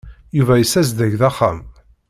Yuba 0.37 0.53
yessazdeg-d 0.57 1.21
axxam. 1.29 1.59